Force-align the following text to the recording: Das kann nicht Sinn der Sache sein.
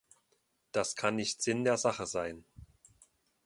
Das 0.71 0.95
kann 0.95 1.15
nicht 1.15 1.43
Sinn 1.43 1.63
der 1.63 1.77
Sache 1.77 2.07
sein. 2.07 2.43